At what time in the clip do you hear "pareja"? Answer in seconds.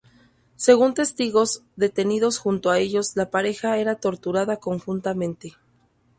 3.29-3.77